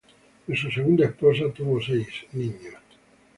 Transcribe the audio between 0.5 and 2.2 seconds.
su segunda esposa tuvo seis